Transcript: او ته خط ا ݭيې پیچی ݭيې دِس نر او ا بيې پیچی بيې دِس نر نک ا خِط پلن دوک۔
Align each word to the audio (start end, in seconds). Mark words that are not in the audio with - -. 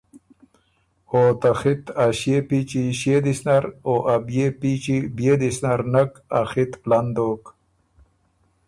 او 1.13 1.21
ته 1.41 1.49
خط 1.59 1.83
ا 2.05 2.07
ݭيې 2.17 2.37
پیچی 2.47 2.83
ݭيې 2.99 3.17
دِس 3.25 3.39
نر 3.47 3.63
او 3.87 3.93
ا 4.13 4.15
بيې 4.27 4.47
پیچی 4.59 4.97
بيې 5.15 5.33
دِس 5.41 5.57
نر 5.63 5.79
نک 5.93 6.11
ا 6.39 6.41
خِط 6.51 6.71
پلن 6.83 7.05
دوک۔ 7.15 7.43